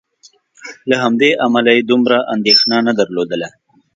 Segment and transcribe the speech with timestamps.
[0.89, 3.49] له همدې امله یې په اړه دومره اندېښنه نه درلودله.